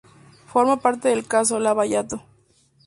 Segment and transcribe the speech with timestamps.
[0.47, 2.23] Forma parte del Caso Lava Jato.